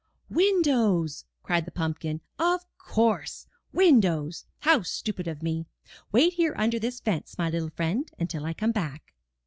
[0.31, 2.21] "Windows!" cried the pumpkin.
[2.39, 4.47] "Of course, windows!
[4.61, 5.67] How stupid of me!
[6.11, 9.13] Wait here under this fence, my little friend, until I come back."